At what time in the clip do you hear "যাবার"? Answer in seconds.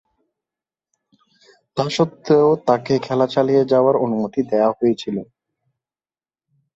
3.71-3.95